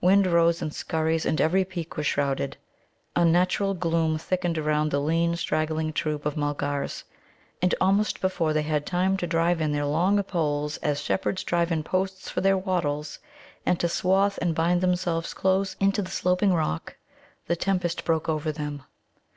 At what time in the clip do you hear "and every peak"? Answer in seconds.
1.26-1.96